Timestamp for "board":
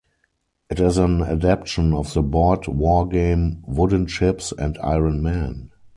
2.23-2.61